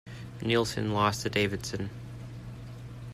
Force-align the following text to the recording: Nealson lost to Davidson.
Nealson 0.41 0.93
lost 0.93 1.21
to 1.21 1.29
Davidson. 1.29 1.91